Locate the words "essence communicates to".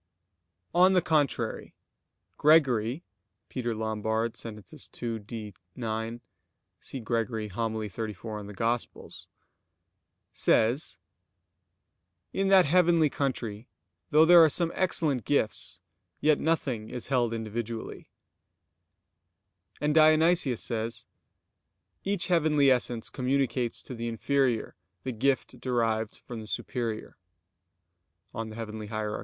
22.71-23.93